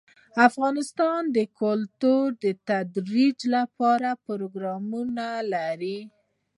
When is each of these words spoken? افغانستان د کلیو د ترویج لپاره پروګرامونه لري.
افغانستان 0.47 1.21
د 1.35 1.37
کلیو 1.59 2.15
د 2.43 2.45
ترویج 2.67 3.39
لپاره 3.55 4.09
پروګرامونه 4.25 5.25
لري. 5.53 5.99